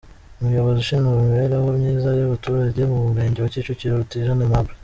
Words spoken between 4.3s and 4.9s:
Aimable.